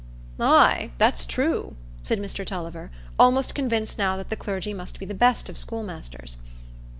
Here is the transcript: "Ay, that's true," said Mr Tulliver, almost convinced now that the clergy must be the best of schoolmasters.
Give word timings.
"Ay, 0.39 0.89
that's 0.97 1.27
true," 1.27 1.75
said 2.01 2.17
Mr 2.19 2.43
Tulliver, 2.43 2.89
almost 3.19 3.53
convinced 3.53 3.99
now 3.99 4.17
that 4.17 4.31
the 4.31 4.35
clergy 4.35 4.73
must 4.73 4.97
be 4.97 5.05
the 5.05 5.13
best 5.13 5.47
of 5.47 5.59
schoolmasters. 5.59 6.37